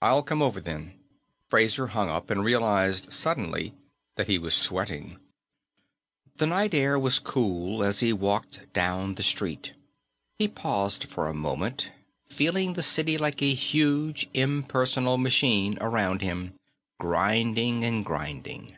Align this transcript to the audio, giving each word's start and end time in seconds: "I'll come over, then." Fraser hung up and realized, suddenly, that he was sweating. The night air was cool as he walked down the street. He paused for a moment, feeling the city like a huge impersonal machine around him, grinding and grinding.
"I'll 0.00 0.22
come 0.22 0.40
over, 0.40 0.60
then." 0.60 1.00
Fraser 1.48 1.88
hung 1.88 2.08
up 2.08 2.30
and 2.30 2.44
realized, 2.44 3.12
suddenly, 3.12 3.74
that 4.14 4.28
he 4.28 4.38
was 4.38 4.54
sweating. 4.54 5.18
The 6.36 6.46
night 6.46 6.74
air 6.74 6.96
was 6.96 7.18
cool 7.18 7.82
as 7.82 7.98
he 7.98 8.12
walked 8.12 8.72
down 8.72 9.16
the 9.16 9.24
street. 9.24 9.72
He 10.38 10.46
paused 10.46 11.08
for 11.08 11.26
a 11.26 11.34
moment, 11.34 11.90
feeling 12.28 12.74
the 12.74 12.84
city 12.84 13.18
like 13.18 13.42
a 13.42 13.52
huge 13.52 14.30
impersonal 14.32 15.18
machine 15.18 15.76
around 15.80 16.22
him, 16.22 16.54
grinding 17.00 17.82
and 17.82 18.04
grinding. 18.04 18.76